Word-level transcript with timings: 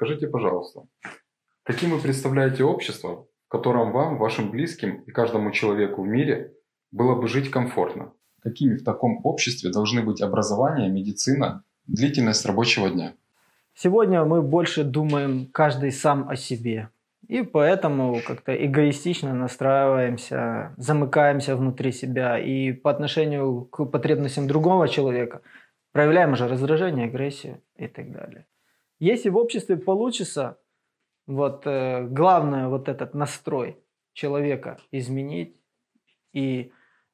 Скажите, 0.00 0.28
пожалуйста, 0.28 0.84
каким 1.62 1.90
вы 1.90 1.98
представляете 1.98 2.64
общество, 2.64 3.26
в 3.46 3.50
котором 3.50 3.92
вам, 3.92 4.16
вашим 4.16 4.50
близким 4.50 5.02
и 5.06 5.10
каждому 5.10 5.50
человеку 5.50 6.02
в 6.02 6.06
мире 6.06 6.54
было 6.90 7.14
бы 7.14 7.28
жить 7.28 7.50
комфортно? 7.50 8.10
Какими 8.42 8.76
в 8.76 8.82
таком 8.82 9.20
обществе 9.24 9.70
должны 9.70 10.00
быть 10.00 10.22
образование, 10.22 10.88
медицина, 10.88 11.64
длительность 11.86 12.46
рабочего 12.46 12.88
дня? 12.88 13.12
Сегодня 13.74 14.24
мы 14.24 14.40
больше 14.40 14.84
думаем 14.84 15.50
каждый 15.52 15.92
сам 15.92 16.30
о 16.30 16.36
себе. 16.36 16.88
И 17.28 17.42
поэтому 17.42 18.22
как-то 18.26 18.54
эгоистично 18.54 19.34
настраиваемся, 19.34 20.72
замыкаемся 20.78 21.56
внутри 21.56 21.92
себя 21.92 22.38
и 22.38 22.72
по 22.72 22.90
отношению 22.90 23.66
к 23.66 23.84
потребностям 23.84 24.46
другого 24.46 24.88
человека 24.88 25.42
проявляем 25.92 26.32
уже 26.32 26.48
раздражение, 26.48 27.08
агрессию 27.08 27.60
и 27.76 27.86
так 27.86 28.10
далее. 28.12 28.46
Если 29.00 29.30
в 29.30 29.36
обществе 29.38 29.76
получится 29.78 30.60
вот 31.26 31.66
э, 31.66 32.04
главное 32.04 32.68
вот 32.68 32.88
этот 32.88 33.14
настрой 33.14 33.82
человека 34.12 34.78
изменить 34.90 35.56
и 36.34 36.72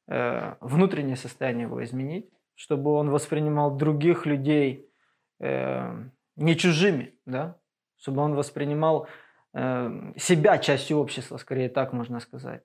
э, 0.09 0.55
внутреннее 0.61 1.17
состояние 1.17 1.67
его 1.67 1.83
изменить, 1.85 2.29
чтобы 2.57 2.91
он 2.91 3.11
воспринимал 3.11 3.77
других 3.77 4.27
людей 4.27 4.91
э, 5.39 6.09
не 6.35 6.57
чужими, 6.57 7.15
да, 7.25 7.57
чтобы 7.97 8.21
он 8.23 8.35
воспринимал 8.35 9.07
э, 9.55 10.13
себя 10.17 10.59
частью 10.59 10.99
общества, 10.99 11.37
скорее 11.37 11.69
так 11.69 11.93
можно 11.93 12.19
сказать, 12.19 12.65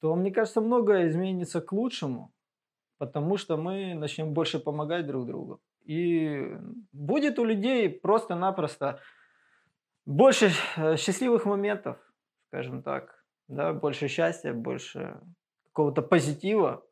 то, 0.00 0.16
мне 0.16 0.32
кажется, 0.32 0.60
многое 0.60 1.08
изменится 1.08 1.60
к 1.60 1.72
лучшему, 1.72 2.32
потому 2.98 3.36
что 3.36 3.56
мы 3.56 3.94
начнем 3.94 4.32
больше 4.34 4.58
помогать 4.58 5.06
друг 5.06 5.26
другу. 5.26 5.60
И 5.84 6.56
будет 6.92 7.38
у 7.38 7.44
людей 7.44 7.88
просто-напросто 7.88 9.00
больше 10.06 10.50
э, 10.76 10.96
счастливых 10.96 11.44
моментов, 11.44 11.96
скажем 12.48 12.82
так, 12.82 13.24
да, 13.48 13.72
больше 13.72 14.08
счастья, 14.08 14.52
больше 14.52 15.20
какого-то 15.66 16.02
позитива, 16.02 16.84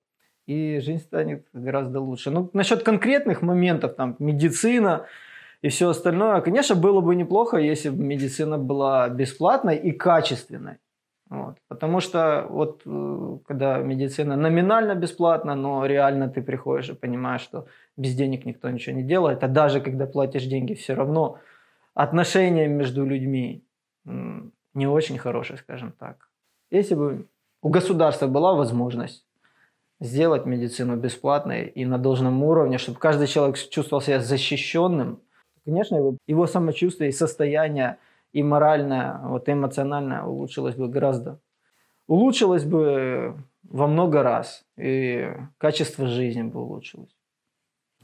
и 0.46 0.80
жизнь 0.80 1.02
станет 1.02 1.46
гораздо 1.52 2.00
лучше. 2.00 2.30
Ну, 2.30 2.50
насчет 2.52 2.82
конкретных 2.82 3.42
моментов, 3.42 3.94
там, 3.94 4.16
медицина 4.18 5.06
и 5.62 5.68
все 5.68 5.90
остальное, 5.90 6.40
конечно, 6.40 6.74
было 6.74 7.00
бы 7.00 7.14
неплохо, 7.14 7.58
если 7.58 7.90
бы 7.90 8.02
медицина 8.02 8.58
была 8.58 9.08
бесплатной 9.08 9.76
и 9.76 9.92
качественной. 9.92 10.78
Вот. 11.30 11.58
Потому 11.68 12.00
что 12.00 12.46
вот 12.50 12.82
э, 12.84 13.38
когда 13.46 13.78
медицина 13.78 14.36
номинально 14.36 14.96
бесплатна, 14.96 15.54
но 15.54 15.86
реально 15.86 16.28
ты 16.28 16.42
приходишь 16.42 16.90
и 16.90 16.94
понимаешь, 16.94 17.42
что 17.42 17.66
без 17.96 18.14
денег 18.14 18.44
никто 18.44 18.68
ничего 18.68 18.96
не 18.96 19.04
делает, 19.04 19.44
а 19.44 19.48
даже 19.48 19.80
когда 19.80 20.06
платишь 20.06 20.44
деньги, 20.46 20.74
все 20.74 20.94
равно 20.94 21.38
отношения 21.94 22.66
между 22.66 23.06
людьми 23.06 23.64
не 24.74 24.86
очень 24.86 25.18
хорошие, 25.18 25.58
скажем 25.58 25.92
так. 25.92 26.28
Если 26.70 26.94
бы 26.94 27.26
у 27.62 27.68
государства 27.68 28.26
была 28.26 28.54
возможность 28.54 29.24
сделать 30.00 30.46
медицину 30.46 30.96
бесплатной 30.96 31.66
и 31.66 31.84
на 31.84 31.98
должном 31.98 32.42
уровне, 32.42 32.78
чтобы 32.78 32.98
каждый 32.98 33.26
человек 33.26 33.56
чувствовал 33.56 34.00
себя 34.00 34.20
защищенным, 34.20 35.20
конечно, 35.64 35.96
его, 35.96 36.16
его 36.26 36.46
самочувствие 36.46 37.10
и 37.10 37.12
состояние 37.12 37.98
и 38.32 38.42
моральное, 38.42 39.20
вот 39.24 39.48
эмоциональное 39.48 40.22
улучшилось 40.22 40.76
бы 40.76 40.88
гораздо. 40.88 41.38
Улучшилось 42.06 42.64
бы 42.64 43.36
во 43.62 43.86
много 43.86 44.22
раз, 44.22 44.64
и 44.76 45.32
качество 45.58 46.06
жизни 46.06 46.42
бы 46.42 46.60
улучшилось. 46.60 47.14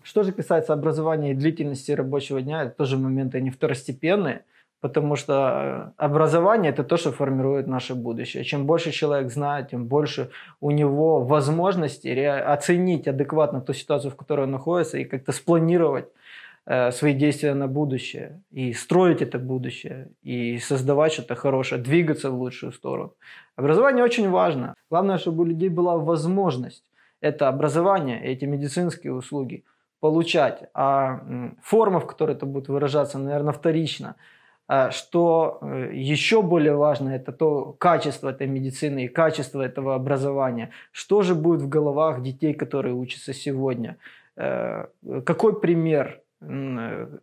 Что 0.03 0.23
же 0.23 0.33
касается 0.33 0.73
образования 0.73 1.33
и 1.33 1.35
длительности 1.35 1.91
рабочего 1.91 2.41
дня, 2.41 2.63
это 2.63 2.77
тоже 2.77 2.97
моменты 2.97 3.41
не 3.41 3.51
второстепенные, 3.51 4.45
потому 4.81 5.17
что 5.17 5.93
образование– 5.97 6.71
это 6.73 6.85
то, 6.85 6.97
что 6.97 7.11
формирует 7.11 7.67
наше 7.67 7.97
будущее. 7.97 8.45
Чем 8.45 8.67
больше 8.67 8.93
человек 8.93 9.33
знает, 9.33 9.71
тем 9.71 9.87
больше 9.87 10.31
у 10.61 10.71
него 10.71 11.25
возможности 11.25 12.09
оценить 12.25 13.09
адекватно 13.09 13.61
ту 13.61 13.73
ситуацию, 13.73 14.13
в 14.13 14.17
которой 14.17 14.43
он 14.43 14.53
находится, 14.53 14.99
и 14.99 15.05
как-то 15.05 15.33
спланировать 15.33 16.07
свои 16.91 17.15
действия 17.15 17.55
на 17.55 17.69
будущее, 17.69 18.43
и 18.51 18.73
строить 18.73 19.23
это 19.23 19.39
будущее, 19.39 20.09
и 20.23 20.59
создавать 20.59 21.13
что-то 21.13 21.37
хорошее, 21.37 21.81
двигаться 21.81 22.31
в 22.31 22.35
лучшую 22.35 22.73
сторону. 22.73 23.15
Образование 23.55 24.05
очень 24.05 24.29
важно. 24.31 24.75
Главное, 24.91 25.19
чтобы 25.19 25.43
у 25.43 25.47
людей 25.47 25.69
была 25.69 25.97
возможность 25.97 26.85
это 27.21 27.49
образование, 27.49 28.23
эти 28.23 28.45
медицинские 28.45 29.13
услуги 29.13 29.65
получать. 30.01 30.69
А 30.75 31.21
форма, 31.63 32.01
в 32.01 32.07
которой 32.07 32.33
это 32.33 32.47
будет 32.47 32.69
выражаться, 32.69 33.19
наверное, 33.19 33.53
вторично. 33.53 34.17
А 34.69 34.91
что 34.91 35.59
э, 35.63 35.91
еще 35.95 36.43
более 36.43 36.75
важно, 36.75 37.11
это 37.11 37.33
то 37.33 37.73
качество 37.79 38.31
этой 38.31 38.49
медицины 38.49 39.05
и 39.05 39.09
качество 39.09 39.63
этого 39.63 39.95
образования. 39.95 40.71
Что 40.93 41.23
же 41.23 41.35
будет 41.35 41.63
в 41.63 41.69
головах 41.69 42.23
детей, 42.23 42.53
которые 42.53 42.95
учатся 42.95 43.33
сегодня? 43.33 43.97
Э, 44.37 44.87
какой 45.25 45.61
пример 45.61 46.21
Э, 46.21 46.26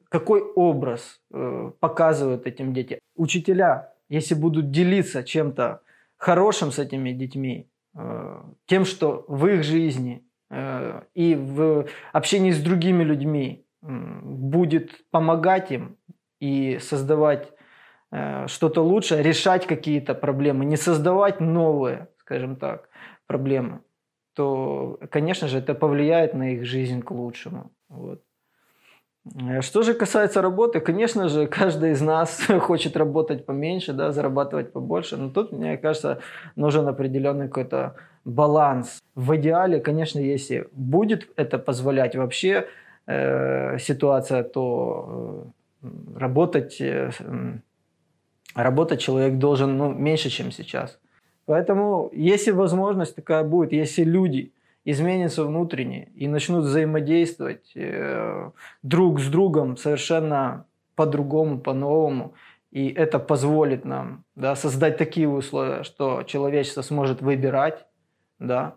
какой 0.09 0.41
образ 0.41 1.21
э, 1.31 1.71
показывают 1.79 2.47
этим 2.47 2.73
детям. 2.73 2.99
Учителя, 3.15 3.93
если 4.09 4.33
будут 4.33 4.71
делиться 4.71 5.23
чем-то 5.23 5.81
хорошим 6.17 6.71
с 6.71 6.79
этими 6.79 7.11
детьми, 7.11 7.69
э, 7.95 8.41
тем, 8.65 8.85
что 8.85 9.25
в 9.27 9.45
их 9.47 9.63
жизни 9.63 10.25
и 11.15 11.35
в 11.35 11.87
общении 12.11 12.51
с 12.51 12.61
другими 12.61 13.03
людьми 13.03 13.65
будет 13.81 15.09
помогать 15.09 15.71
им 15.71 15.97
и 16.39 16.77
создавать 16.79 17.51
что-то 18.45 18.83
лучшее, 18.83 19.23
решать 19.23 19.65
какие-то 19.65 20.13
проблемы, 20.13 20.65
не 20.65 20.77
создавать 20.77 21.39
новые, 21.39 22.07
скажем 22.19 22.55
так, 22.55 22.89
проблемы, 23.25 23.79
то, 24.35 24.99
конечно 25.09 25.47
же, 25.47 25.57
это 25.57 25.73
повлияет 25.73 26.35
на 26.35 26.53
их 26.53 26.65
жизнь 26.65 27.01
к 27.01 27.09
лучшему. 27.09 27.71
Вот. 27.89 28.21
Э, 29.25 29.61
что 29.61 29.83
же 29.83 29.93
касается 29.93 30.41
работы, 30.41 30.79
конечно 30.79 31.29
же, 31.29 31.47
каждый 31.47 31.91
из 31.91 32.01
нас 32.01 32.41
хочет 32.59 32.97
работать 32.97 33.45
поменьше, 33.45 33.93
да, 33.93 34.11
зарабатывать 34.11 34.71
побольше, 34.71 35.17
но 35.17 35.29
тут, 35.29 35.51
мне 35.51 35.77
кажется, 35.77 36.19
нужен 36.55 36.87
определенный 36.87 37.47
какой-то 37.47 37.95
баланс. 38.25 39.01
В 39.15 39.35
идеале, 39.35 39.79
конечно, 39.79 40.19
если 40.19 40.67
будет 40.71 41.27
это 41.35 41.57
позволять 41.57 42.15
вообще 42.15 42.67
э, 43.07 43.77
ситуация, 43.79 44.43
то 44.43 45.47
э, 45.81 45.87
работать, 46.15 46.81
э, 46.81 47.11
работать 48.55 49.01
человек 49.01 49.37
должен 49.37 49.77
ну, 49.77 49.93
меньше, 49.93 50.29
чем 50.29 50.51
сейчас. 50.51 50.99
Поэтому, 51.45 52.09
если 52.13 52.51
возможность 52.51 53.15
такая 53.15 53.43
будет, 53.43 53.73
если 53.73 54.03
люди– 54.03 54.51
изменятся 54.85 55.45
внутренне 55.45 56.09
и 56.15 56.27
начнут 56.27 56.65
взаимодействовать 56.65 57.71
э, 57.75 58.51
друг 58.81 59.19
с 59.19 59.27
другом 59.27 59.77
совершенно 59.77 60.65
по-другому, 60.95 61.59
по-новому. 61.59 62.33
И 62.71 62.89
это 62.89 63.19
позволит 63.19 63.85
нам 63.85 64.23
да, 64.35 64.55
создать 64.55 64.97
такие 64.97 65.29
условия, 65.29 65.83
что 65.83 66.23
человечество 66.23 66.81
сможет 66.81 67.21
выбирать, 67.21 67.85
да, 68.39 68.75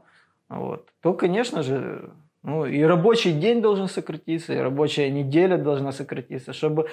вот, 0.49 0.91
то, 1.01 1.13
конечно 1.15 1.63
же, 1.63 2.11
ну, 2.43 2.67
и 2.67 2.83
рабочий 2.83 3.33
день 3.33 3.61
должен 3.61 3.89
сократиться, 3.89 4.53
и 4.53 4.59
рабочая 4.59 5.11
неделя 5.11 5.59
должна 5.59 5.93
сократиться, 5.93 6.53
чтобы 6.53 6.89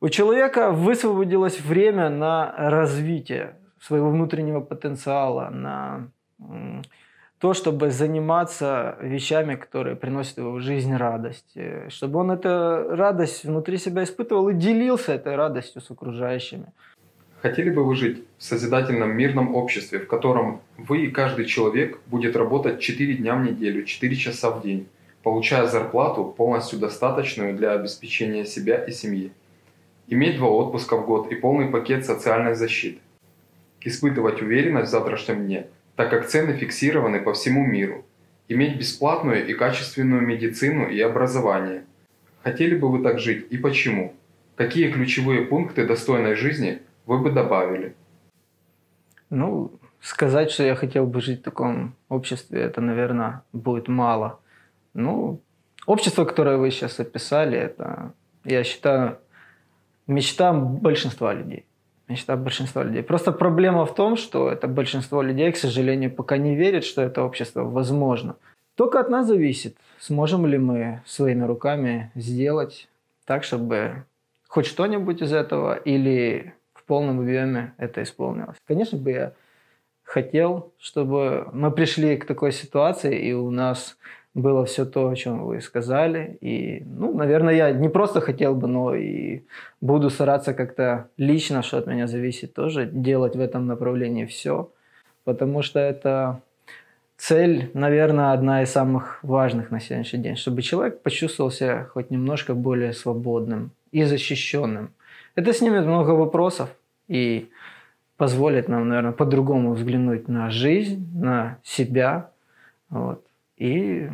у 0.00 0.08
человека 0.08 0.72
высвободилось 0.72 1.60
время 1.60 2.10
на 2.10 2.52
развитие 2.56 3.56
своего 3.80 4.10
внутреннего 4.10 4.60
потенциала, 4.60 5.50
на 5.50 6.08
то, 7.38 7.52
чтобы 7.52 7.90
заниматься 7.90 8.96
вещами, 9.02 9.56
которые 9.56 9.94
приносят 9.96 10.38
его 10.38 10.52
в 10.52 10.60
жизнь 10.60 10.94
радость. 10.94 11.52
Э, 11.54 11.88
чтобы 11.90 12.20
он 12.20 12.30
эту 12.30 12.48
радость 12.96 13.44
внутри 13.44 13.76
себя 13.76 14.04
испытывал 14.04 14.48
и 14.48 14.54
делился 14.54 15.12
этой 15.12 15.36
радостью 15.36 15.82
с 15.82 15.90
окружающими. 15.90 16.66
Хотели 17.42 17.70
бы 17.70 17.84
вы 17.84 17.94
жить 17.94 18.24
в 18.38 18.42
созидательном 18.42 19.14
мирном 19.14 19.54
обществе, 19.54 19.98
в 19.98 20.06
котором 20.06 20.60
вы 20.78 21.04
и 21.04 21.10
каждый 21.10 21.44
человек 21.44 22.00
будет 22.06 22.34
работать 22.36 22.80
4 22.80 23.14
дня 23.14 23.36
в 23.36 23.44
неделю, 23.44 23.84
4 23.84 24.16
часа 24.16 24.50
в 24.50 24.62
день, 24.62 24.88
получая 25.22 25.66
зарплату 25.66 26.24
полностью 26.24 26.78
достаточную 26.78 27.54
для 27.54 27.72
обеспечения 27.72 28.46
себя 28.46 28.82
и 28.82 28.92
семьи? 28.92 29.30
Иметь 30.08 30.38
два 30.38 30.48
отпуска 30.48 30.96
в 30.96 31.06
год 31.06 31.30
и 31.30 31.34
полный 31.34 31.68
пакет 31.68 32.06
социальной 32.06 32.54
защиты. 32.54 32.98
Испытывать 33.82 34.40
уверенность 34.40 34.88
в 34.88 34.90
завтрашнем 34.90 35.44
дне– 35.44 35.66
так 35.96 36.10
как 36.10 36.26
цены 36.26 36.56
фиксированы 36.56 37.20
по 37.20 37.32
всему 37.32 37.66
миру. 37.66 38.04
Иметь 38.48 38.78
бесплатную 38.78 39.46
и 39.46 39.54
качественную 39.54 40.22
медицину 40.22 40.86
и 40.86 41.00
образование. 41.00 41.84
Хотели 42.42 42.76
бы 42.76 42.88
вы 42.88 43.02
так 43.02 43.18
жить 43.18 43.46
и 43.50 43.58
почему? 43.58 44.14
Какие 44.54 44.92
ключевые 44.92 45.42
пункты 45.46 45.86
достойной 45.86 46.36
жизни 46.36 46.80
вы 47.06 47.18
бы 47.18 47.32
добавили? 47.32 47.96
Ну, 49.30 49.72
сказать, 50.00 50.50
что 50.50 50.62
я 50.62 50.76
хотел 50.76 51.06
бы 51.06 51.20
жить 51.20 51.40
в 51.40 51.44
таком 51.44 51.96
обществе, 52.08 52.60
это, 52.60 52.80
наверное, 52.80 53.42
будет 53.52 53.88
мало. 53.88 54.38
Ну, 54.94 55.40
общество, 55.86 56.24
которое 56.24 56.56
вы 56.56 56.70
сейчас 56.70 57.00
описали, 57.00 57.58
это, 57.58 58.14
я 58.44 58.62
считаю, 58.62 59.18
мечта 60.06 60.52
большинства 60.52 61.34
людей. 61.34 61.66
Мечта 62.08 62.36
большинства 62.36 62.84
людей. 62.84 63.02
Просто 63.02 63.32
проблема 63.32 63.84
в 63.84 63.94
том, 63.94 64.16
что 64.16 64.50
это 64.50 64.68
большинство 64.68 65.22
людей, 65.22 65.50
к 65.50 65.56
сожалению, 65.56 66.10
пока 66.10 66.36
не 66.36 66.54
верит, 66.54 66.84
что 66.84 67.02
это 67.02 67.22
общество 67.22 67.64
возможно. 67.64 68.36
Только 68.76 69.00
от 69.00 69.08
нас 69.08 69.26
зависит, 69.26 69.76
сможем 69.98 70.46
ли 70.46 70.58
мы 70.58 71.02
своими 71.04 71.44
руками 71.44 72.12
сделать 72.14 72.88
так, 73.24 73.42
чтобы 73.42 74.04
хоть 74.46 74.66
что-нибудь 74.66 75.22
из 75.22 75.32
этого 75.32 75.74
или 75.74 76.54
в 76.74 76.84
полном 76.84 77.20
объеме 77.20 77.74
это 77.78 78.02
исполнилось. 78.02 78.56
Конечно 78.66 78.98
бы 78.98 79.10
я 79.10 79.32
хотел, 80.04 80.72
чтобы 80.78 81.48
мы 81.52 81.70
пришли 81.72 82.16
к 82.16 82.24
такой 82.26 82.52
ситуации, 82.52 83.18
и 83.18 83.32
у 83.32 83.50
нас 83.50 83.96
было 84.36 84.66
все 84.66 84.84
то, 84.84 85.08
о 85.08 85.16
чем 85.16 85.44
вы 85.44 85.60
сказали. 85.60 86.36
И, 86.42 86.82
ну, 86.84 87.14
наверное, 87.14 87.54
я 87.54 87.72
не 87.72 87.88
просто 87.88 88.20
хотел 88.20 88.54
бы, 88.54 88.68
но 88.68 88.94
и 88.94 89.40
буду 89.80 90.10
стараться 90.10 90.52
как-то 90.52 91.08
лично, 91.16 91.62
что 91.62 91.78
от 91.78 91.86
меня 91.86 92.06
зависит, 92.06 92.52
тоже 92.52 92.86
делать 92.86 93.34
в 93.34 93.40
этом 93.40 93.66
направлении 93.66 94.26
все. 94.26 94.70
Потому 95.24 95.62
что 95.62 95.80
это 95.80 96.42
цель, 97.16 97.70
наверное, 97.72 98.32
одна 98.32 98.62
из 98.62 98.70
самых 98.70 99.18
важных 99.22 99.70
на 99.70 99.80
сегодняшний 99.80 100.22
день, 100.22 100.36
чтобы 100.36 100.60
человек 100.60 101.02
почувствовал 101.02 101.50
себя 101.50 101.84
хоть 101.84 102.10
немножко 102.10 102.54
более 102.54 102.92
свободным 102.92 103.70
и 103.90 104.04
защищенным. 104.04 104.90
Это 105.34 105.54
снимет 105.54 105.86
много 105.86 106.10
вопросов 106.10 106.68
и 107.08 107.48
позволит 108.18 108.68
нам, 108.68 108.86
наверное, 108.88 109.12
по-другому 109.12 109.72
взглянуть 109.72 110.28
на 110.28 110.50
жизнь, 110.50 111.08
на 111.14 111.56
себя. 111.62 112.30
Вот 112.90 113.25
и 113.56 114.08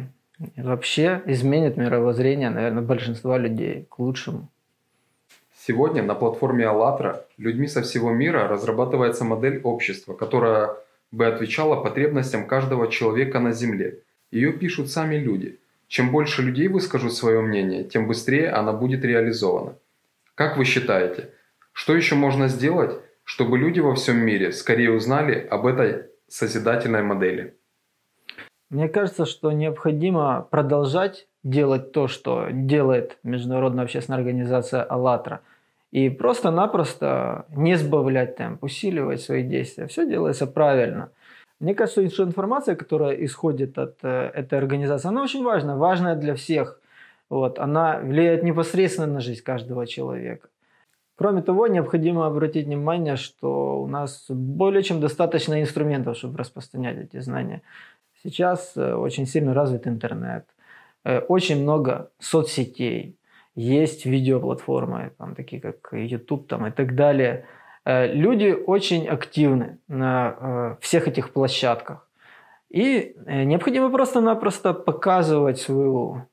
вообще 0.57 1.23
изменит 1.27 1.77
мировоззрение, 1.77 2.51
наверное, 2.51 2.83
большинства 2.83 3.39
людей 3.39 3.87
к 3.89 3.99
лучшему. 3.99 4.49
Сегодня 5.55 6.03
на 6.03 6.15
платформе 6.15 6.67
«АЛЛАТРА» 6.67 7.25
людьми 7.39 7.69
со 7.69 7.83
всего 7.83 8.11
мира 8.11 8.49
разрабатывается 8.49 9.25
модель 9.25 9.61
общества, 9.63 10.15
которая 10.15 10.71
бы 11.13 11.27
отвечала 11.27 11.81
потребностям 11.81 12.47
каждого 12.47 12.91
человека 12.91 13.39
на 13.39 13.53
Земле. 13.53 14.01
Ее 14.33 14.53
пишут 14.53 14.91
сами 14.91 15.17
люди. 15.17 15.61
Чем 15.87 16.11
больше 16.11 16.43
людей 16.43 16.69
выскажут 16.69 17.13
свое 17.13 17.41
мнение, 17.43 17.85
тем 17.85 18.09
быстрее 18.09 18.49
она 18.49 18.73
будет 18.73 19.05
реализована. 19.05 19.77
Как 20.35 20.57
вы 20.57 20.65
считаете, 20.65 21.31
что 21.73 21.95
еще 21.95 22.15
можно 22.15 22.49
сделать, 22.49 22.99
чтобы 23.25 23.59
люди 23.59 23.81
во 23.81 23.95
всем 23.95 24.17
мире 24.19 24.53
скорее 24.53 24.91
узнали 24.91 25.47
об 25.51 25.67
этой 25.67 26.07
созидательной 26.29 27.03
модели? 27.03 27.55
Мне 28.73 28.89
кажется, 28.89 29.27
что 29.27 29.53
необходимо 29.53 30.49
продолжать 30.51 31.29
делать 31.45 31.93
то, 31.93 32.09
что 32.09 32.49
делает 32.51 33.19
Международная 33.23 33.85
общественная 33.85 34.19
организация 34.19 34.83
«АЛЛАТРА», 34.83 35.41
и 35.91 36.09
просто-напросто 36.09 37.45
не 37.55 37.75
сбавлять 37.77 38.37
темп, 38.37 38.65
усиливать 38.65 39.21
свои 39.21 39.43
действия. 39.43 39.89
Все 39.89 40.09
делается 40.09 40.47
правильно. 40.47 41.11
Мне 41.61 41.75
кажется, 41.75 42.09
что 42.09 42.25
информация, 42.25 42.75
которая 42.75 43.13
исходит 43.27 43.77
от 43.77 43.99
э, 44.05 44.31
этой 44.33 44.59
организации, 44.59 45.09
она 45.09 45.23
очень 45.23 45.45
важна, 45.45 45.77
важная 45.77 46.17
для 46.17 46.35
всех. 46.35 46.81
Вот, 47.29 47.59
она 47.59 47.99
влияет 47.99 48.43
непосредственно 48.43 49.07
на 49.07 49.21
жизнь 49.21 49.43
каждого 49.43 49.87
человека. 49.87 50.49
Кроме 51.17 51.43
того, 51.43 51.67
необходимо 51.67 52.27
обратить 52.27 52.67
внимание, 52.67 53.17
что 53.17 53.83
у 53.83 53.87
нас 53.87 54.25
более 54.29 54.83
чем 54.83 55.01
достаточно 55.01 55.61
инструментов, 55.61 56.17
чтобы 56.17 56.39
распространять 56.39 56.97
эти 56.99 57.21
знания. 57.21 57.61
Сейчас 58.23 58.73
э, 58.77 58.95
очень 58.95 59.27
сильно 59.27 59.53
развит 59.53 59.87
интернет, 59.89 60.47
э, 61.05 61.19
очень 61.19 61.63
много 61.63 62.11
соцсетей, 62.21 63.17
есть 63.57 64.07
видеоплатформы, 64.07 65.13
там, 65.19 65.35
такие 65.35 65.61
как 65.61 65.93
YouTube 65.93 66.47
там, 66.47 66.67
и 66.67 66.71
так 66.71 66.95
далее. 66.95 67.47
Э, 67.85 68.07
люди 68.13 68.57
очень 68.67 69.09
активны 69.09 69.79
на 69.89 70.77
всех 70.81 71.09
этих 71.09 71.33
площадках. 71.33 72.09
И 72.71 73.15
необходимо 73.27 73.91
просто-напросто 73.91 74.73
показывать 74.73 75.61
свою 75.61 76.27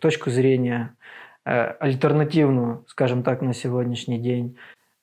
точку 0.00 0.30
зрения, 0.30 0.94
альтернативную, 1.42 2.84
скажем 2.86 3.24
так, 3.24 3.42
на 3.42 3.52
сегодняшний 3.52 4.18
день. 4.18 4.56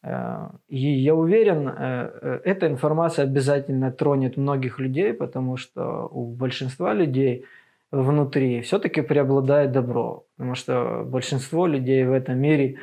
Э, 0.04 0.50
и 0.68 0.78
я 0.78 1.16
уверен, 1.16 1.68
э, 1.68 1.74
э, 2.22 2.40
эта 2.46 2.68
информация 2.68 3.26
обязательно 3.26 3.92
тронет 3.92 4.38
многих 4.38 4.80
людей, 4.80 5.14
потому 5.14 5.58
что 5.58 6.08
у 6.12 6.34
большинства 6.34 6.94
людей 6.94 7.46
внутри 7.92 8.62
все-таки 8.62 9.02
преобладает 9.02 9.72
добро, 9.72 10.26
потому 10.38 10.56
что 10.56 11.04
большинство 11.06 11.68
людей 11.68 12.06
в 12.06 12.12
этом 12.12 12.38
мире 12.38 12.78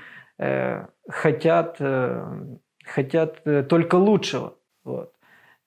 хотят, 1.09 1.81
хотят 2.85 3.45
только 3.69 3.95
лучшего. 3.95 4.55
Вот. 4.85 5.13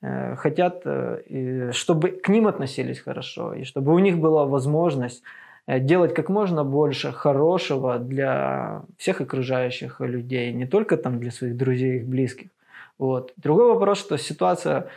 Хотят, 0.02 0.86
чтобы 1.72 2.10
к 2.10 2.28
ним 2.28 2.48
относились 2.48 3.00
хорошо, 3.00 3.54
и 3.54 3.64
чтобы 3.64 3.94
у 3.94 4.00
них 4.00 4.20
была 4.20 4.46
возможность 4.46 5.24
делать 5.68 6.14
как 6.14 6.30
можно 6.30 6.64
больше 6.64 7.12
хорошего 7.12 8.00
для 8.00 8.84
всех 8.98 9.22
окружающих 9.22 10.00
людей, 10.02 10.52
не 10.54 10.66
только 10.66 10.98
там 10.98 11.20
для 11.20 11.32
своих 11.32 11.58
друзей 11.58 12.00
и 12.00 12.04
близких. 12.04 12.50
Вот. 12.98 13.34
Другой 13.38 13.74
вопрос, 13.74 14.00
что 14.00 14.18
ситуация 14.18 14.90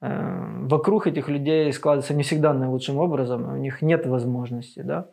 э, 0.00 0.66
вокруг 0.66 1.06
этих 1.06 1.28
людей 1.28 1.72
складывается 1.72 2.14
не 2.14 2.22
всегда 2.22 2.52
наилучшим 2.52 2.98
образом, 2.98 3.52
у 3.52 3.56
них 3.56 3.80
нет 3.82 4.06
возможности. 4.06 4.80
Да? 4.80 5.08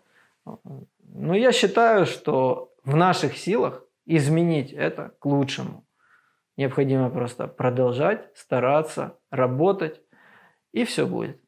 Но 1.14 1.36
я 1.36 1.52
считаю, 1.52 2.06
что 2.06 2.72
в 2.84 2.96
наших 2.96 3.38
силах 3.38 3.84
изменить 4.06 4.74
это 4.74 5.12
к 5.20 5.26
лучшему. 5.26 5.84
Необходимо 6.58 7.10
просто 7.10 7.48
продолжать, 7.48 8.28
стараться, 8.36 9.18
работать, 9.30 10.02
и 10.74 10.84
все 10.84 11.06
будет. 11.06 11.40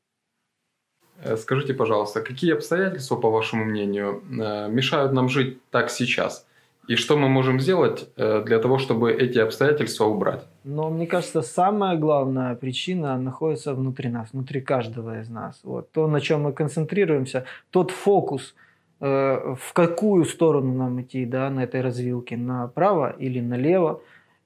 Э, 1.24 1.38
скажите, 1.38 1.74
пожалуйста, 1.74 2.22
какие 2.22 2.54
обстоятельства, 2.54 3.16
по 3.16 3.30
вашему 3.30 3.66
мнению, 3.66 4.22
э, 4.30 4.70
мешают 4.70 5.14
нам 5.14 5.30
жить 5.30 5.58
так 5.72 5.90
сейчас? 5.90 6.46
И 6.90 6.96
что 6.96 7.18
мы 7.18 7.30
можем 7.30 7.62
сделать 7.62 8.10
э, 8.18 8.44
для 8.46 8.60
того, 8.60 8.78
чтобы 8.78 9.14
эти 9.14 9.40
обстоятельства 9.40 10.06
убрать? 10.06 10.46
Но 10.66 10.90
мне 10.90 11.08
кажется, 11.08 11.42
самая 11.42 11.98
главная 11.98 12.56
причина 12.56 13.18
находится 13.18 13.74
внутри 13.74 14.10
нас, 14.10 14.34
внутри 14.34 14.60
каждого 14.60 15.22
из 15.22 15.30
нас. 15.30 15.62
Вот 15.64 15.92
то, 15.92 16.08
на 16.08 16.20
чем 16.20 16.42
мы 16.42 16.52
концентрируемся, 16.52 17.46
тот 17.70 17.92
фокус, 17.92 18.56
в 19.00 19.74
какую 19.74 20.24
сторону 20.24 20.74
нам 20.74 21.02
идти 21.02 21.26
да, 21.26 21.50
на 21.50 21.66
этой 21.66 21.82
развилке, 21.82 22.38
направо 22.38 23.14
или 23.20 23.42
налево. 23.42 24.02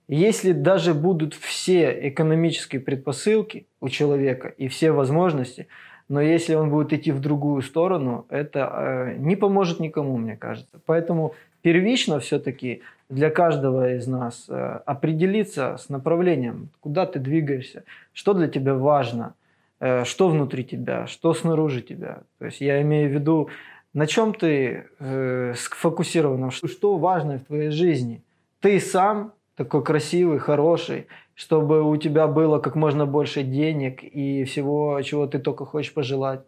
Если 0.07 0.51
даже 0.51 0.95
будут 0.95 1.35
все 1.35 2.09
экономические 2.09 2.81
предпосылки 2.81 3.67
у 3.81 3.89
человека 3.89 4.47
и 4.47 4.67
все 4.67 4.91
возможности– 4.91 5.67
но 6.09 6.21
если 6.21 6.55
он 6.55 6.69
будет 6.69 6.93
идти 6.93 7.11
в 7.11 7.19
другую 7.19 7.61
сторону, 7.61 8.25
это 8.29 8.71
э, 8.71 9.15
не 9.17 9.35
поможет 9.35 9.79
никому, 9.79 10.17
мне 10.17 10.37
кажется. 10.37 10.79
Поэтому 10.85 11.33
первично 11.61 12.19
все-таки 12.19 12.81
для 13.09 13.29
каждого 13.29 13.93
из 13.95 14.07
нас 14.07 14.45
э, 14.47 14.79
определиться 14.85 15.75
с 15.77 15.89
направлением, 15.89 16.69
куда 16.79 17.05
ты 17.05 17.19
двигаешься, 17.19 17.83
что 18.13 18.33
для 18.33 18.47
тебя 18.47 18.75
важно, 18.75 19.33
э, 19.79 20.05
что 20.05 20.29
внутри 20.29 20.63
тебя, 20.63 21.07
что 21.07 21.33
снаружи 21.33 21.81
тебя. 21.81 22.19
То 22.39 22.45
есть 22.45 22.61
я 22.61 22.81
имею 22.81 23.09
в 23.09 23.13
виду, 23.13 23.49
на 23.93 24.05
чем 24.05 24.33
ты 24.33 24.85
сфокусирован, 25.55 26.51
что 26.51 26.97
важно 26.97 27.39
в 27.39 27.45
твоей 27.45 27.71
жизни. 27.71 28.21
Ты 28.59 28.79
сам 28.79 29.33
такой 29.55 29.83
красивый, 29.83 30.37
хороший, 30.37 31.07
чтобы 31.37 31.83
у 31.83 31.95
тебя 31.97 32.27
было 32.27 32.57
как 32.57 32.75
можно 32.75 33.05
больше 33.05 33.43
денег 33.43 34.03
и 34.03 34.43
всего, 34.45 34.99
чего 35.03 35.27
ты 35.27 35.37
только 35.37 35.65
хочешь 35.65 35.93
пожелать? 35.93 36.41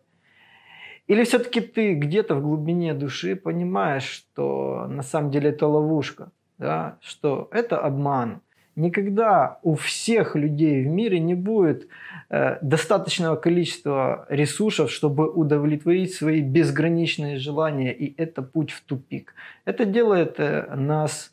Или 1.05 1.24
все-таки 1.24 1.62
ты 1.62 1.93
где-то 1.93 2.36
в 2.36 2.41
глубине 2.41 2.96
души 2.96 3.36
понимаешь, 3.36 4.03
что 4.03 4.88
на 4.89 5.03
самом 5.03 5.29
деле 5.29 5.51
это 5.51 5.67
ловушка, 5.67 6.31
да? 6.58 6.98
что 7.01 7.50
это 7.51 7.77
обман? 7.77 8.41
Никогда 8.75 9.60
у 9.62 9.75
всех 9.75 10.36
людей 10.36 10.84
в 10.84 10.88
мире 10.88 11.19
не 11.19 11.36
будет 11.36 11.88
э, 12.29 12.58
достаточного 12.63 13.36
количества 13.36 14.25
ресурсов, 14.29 14.89
чтобы 14.89 15.29
удовлетворить 15.29 16.15
свои 16.15 16.41
безграничные 16.41 17.38
желания, 17.38 17.93
и 17.93 18.19
это 18.19 18.41
путь 18.41 18.72
в 18.72 18.81
тупик. 18.81 19.36
Это 19.65 19.86
делает 19.86 20.39
э, 20.39 20.74
нас 20.75 21.31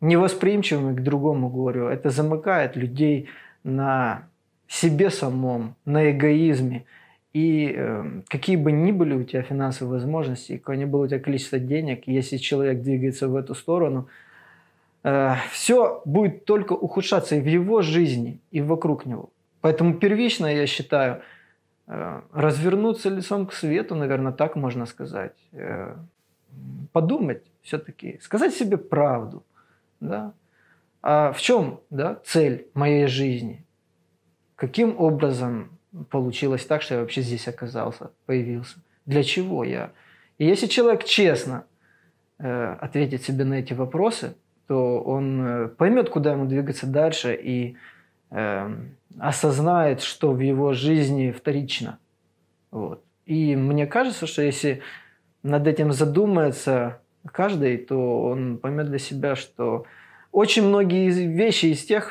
невосприимчивыми 0.00 0.94
к 0.94 1.02
другому 1.02 1.48
горю. 1.48 1.88
Это 1.88 2.10
замыкает 2.10 2.76
людей 2.76 3.28
на 3.64 4.28
себе 4.68 5.10
самом, 5.10 5.74
на 5.84 6.10
эгоизме. 6.10 6.84
И 7.32 7.74
э, 7.76 8.22
какие 8.28 8.56
бы 8.56 8.72
ни 8.72 8.92
были 8.92 9.14
у 9.14 9.24
тебя 9.24 9.42
финансовые 9.42 10.00
возможности, 10.00 10.56
какое 10.56 10.76
ни 10.76 10.84
было 10.84 11.04
у 11.04 11.06
тебя 11.06 11.20
количество 11.20 11.58
денег, 11.58 12.06
если 12.06 12.36
человек 12.36 12.82
двигается 12.82 13.28
в 13.28 13.36
эту 13.36 13.54
сторону, 13.54 14.08
э, 15.04 15.34
все 15.52 16.02
будет 16.04 16.44
только 16.44 16.72
ухудшаться 16.72 17.36
и 17.36 17.40
в 17.40 17.46
его 17.46 17.82
жизни, 17.82 18.40
и 18.50 18.60
вокруг 18.60 19.06
него. 19.06 19.30
Поэтому 19.60 19.94
первично, 19.94 20.46
я 20.46 20.66
считаю, 20.66 21.22
э, 21.86 22.20
развернуться 22.32 23.10
лицом 23.10 23.46
к 23.46 23.52
свету, 23.52 23.94
наверное, 23.94 24.32
так 24.32 24.56
можно 24.56 24.86
сказать. 24.86 25.36
Э, 25.52 25.94
подумать 26.92 27.42
все-таки, 27.62 28.18
сказать 28.22 28.54
себе 28.54 28.76
правду– 28.76 29.42
да, 30.00 30.32
а 31.02 31.32
в 31.32 31.40
чем 31.40 31.80
да, 31.90 32.20
цель 32.24 32.68
моей 32.74 33.06
жизни? 33.06 33.64
Каким 34.56 34.98
образом 34.98 35.78
получилось 36.10 36.66
так, 36.66 36.82
что 36.82 36.94
я 36.94 37.00
вообще 37.00 37.22
здесь 37.22 37.46
оказался, 37.48 38.10
появился? 38.26 38.78
Для 39.06 39.22
чего 39.22 39.64
я? 39.64 39.92
И 40.38 40.46
если 40.46 40.66
человек 40.66 41.04
честно 41.04 41.64
э, 42.38 42.76
ответит 42.80 43.22
себе 43.22 43.44
на 43.44 43.54
эти 43.54 43.72
вопросы, 43.72 44.36
то 44.66 45.00
он 45.00 45.46
э, 45.46 45.68
поймет, 45.68 46.10
куда 46.10 46.32
ему 46.32 46.46
двигаться 46.46 46.86
дальше 46.86 47.34
и 47.34 47.76
э, 48.30 48.76
осознает, 49.18 50.02
что 50.02 50.32
в 50.32 50.40
его 50.40 50.72
жизни 50.72 51.30
вторично. 51.30 51.98
Вот. 52.70 53.02
И 53.24 53.56
мне 53.56 53.86
кажется, 53.86 54.26
что 54.26 54.42
если 54.42 54.82
над 55.42 55.66
этим 55.66 55.92
задумается 55.92 57.00
каждый, 57.26 57.78
то 57.78 58.22
он 58.22 58.58
поймет 58.58 58.86
для 58.86 58.98
себя, 58.98 59.36
что 59.36 59.84
очень 60.32 60.66
многие 60.66 61.10
вещи 61.10 61.66
из 61.66 61.84
тех, 61.84 62.10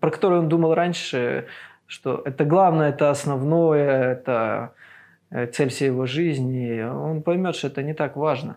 про 0.00 0.10
которые 0.10 0.40
он 0.40 0.48
думал 0.48 0.74
раньше, 0.74 1.46
что 1.86 2.22
это 2.24 2.44
главное, 2.44 2.90
это 2.90 3.10
основное, 3.10 4.12
это 4.12 4.72
э, 5.30 5.46
цель 5.46 5.68
всей 5.68 5.86
его 5.86 6.06
жизни, 6.06 6.82
он 6.82 7.22
поймет, 7.22 7.56
что 7.56 7.68
это 7.68 7.82
не 7.82 7.94
так 7.94 8.16
важно. 8.16 8.56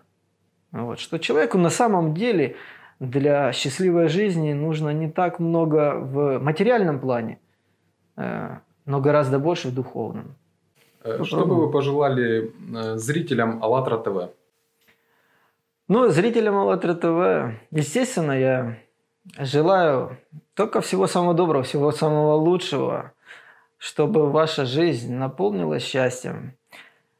Вот. 0.72 0.98
Что 1.00 1.18
человеку 1.18 1.58
на 1.58 1.70
самом 1.70 2.14
деле 2.14 2.56
для 3.00 3.52
счастливой 3.52 4.08
жизни 4.08 4.52
нужно 4.52 4.90
не 4.90 5.10
так 5.10 5.40
много 5.40 5.94
в 5.94 6.38
материальном 6.38 7.00
плане, 7.00 7.38
э, 8.16 8.58
но 8.84 9.00
гораздо 9.00 9.38
больше 9.38 9.68
в 9.68 9.74
духовном. 9.74 10.34
Э, 11.04 11.24
что 11.24 11.46
бы 11.46 11.56
вы 11.56 11.70
пожелали 11.70 12.52
зрителям 12.96 13.62
АЛЛАТРА 13.62 13.98
ТВ? 13.98 14.41
Ну, 15.94 16.08
зрителям 16.08 16.56
АЛЛАТРА 16.56 16.94
ТВ, 16.94 17.54
естественно, 17.70 18.32
я 18.32 18.78
желаю 19.38 20.16
только 20.54 20.80
всего 20.80 21.06
самого 21.06 21.34
доброго, 21.34 21.64
всего 21.64 21.92
самого 21.92 22.32
лучшего, 22.36 23.12
чтобы 23.76 24.30
ваша 24.30 24.64
жизнь 24.64 25.12
наполнилась 25.12 25.84
счастьем. 25.84 26.54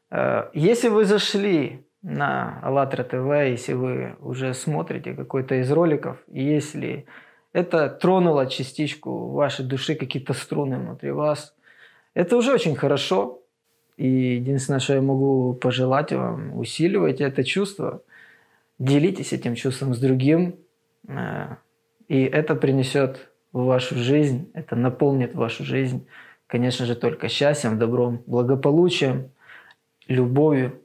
Э, 0.09 0.49
если 0.55 0.89
вы 0.89 1.05
зашли 1.05 1.85
на 2.01 2.59
АЛЛАТРА 2.63 3.03
ТВ, 3.03 3.51
если 3.51 3.73
вы 3.73 4.15
уже 4.19 4.55
смотрите 4.55 5.13
какой-то 5.13 5.53
из 5.61 5.71
роликов, 5.71 6.17
если 6.25 7.05
это 7.53 7.89
тронуло 7.89 8.47
частичку 8.47 9.29
вашей 9.33 9.65
души, 9.65 9.93
какие-то 9.93 10.33
струны 10.33 10.79
внутри 10.79 11.11
вас, 11.11 11.53
это 12.15 12.35
уже 12.37 12.51
очень 12.51 12.75
хорошо. 12.75 13.39
И 13.97 14.07
единственное, 14.07 14.79
что 14.79 14.95
я 14.95 15.01
могу 15.03 15.53
пожелать 15.53 16.11
вам, 16.11 16.57
усиливайте 16.57 17.23
это 17.25 17.43
чувство, 17.43 18.01
делитесь 18.79 19.33
этим 19.33 19.55
чувством 19.55 19.93
с 19.93 19.99
другим, 19.99 20.55
э, 21.07 21.55
и 22.07 22.23
это 22.23 22.55
принесет 22.55 23.31
в 23.51 23.65
вашу 23.65 23.95
жизнь, 23.95 24.51
это 24.53 24.75
наполнит 24.75 25.35
вашу 25.35 25.63
жизнь, 25.63 26.07
конечно 26.47 26.85
же, 26.85 26.95
только 26.95 27.29
счастьем, 27.29 27.79
добром, 27.79 28.23
благополучием, 28.25 29.31
любовью 30.07 30.82